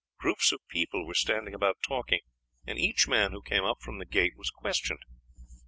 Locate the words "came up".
3.43-3.81